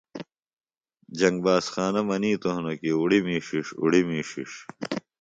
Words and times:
جنگ 1.19 1.37
باز 1.45 1.65
خانہ 1.73 2.01
منِیتوۡ 2.07 2.53
ہِنوۡ 2.55 2.77
کیۡ 2.81 2.97
اُڑیۡ 2.99 3.23
می 3.27 3.37
ݜݜ، 3.47 3.65
اُڑیۡ 3.81 4.05
می 4.09 4.19
ݜݜ 4.29 4.51